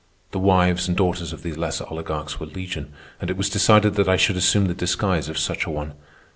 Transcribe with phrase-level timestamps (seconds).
[0.31, 4.09] The wives and daughters of these lesser oligarchs were legion, and it was decided that
[4.09, 5.93] I should assume the disguise of such a one.